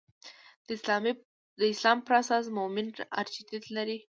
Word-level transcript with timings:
د 1.59 1.63
اسلام 1.73 1.97
پر 2.07 2.13
اساس 2.21 2.45
مومن 2.57 2.87
ارجحیت 3.21 3.65
لري. 3.77 3.97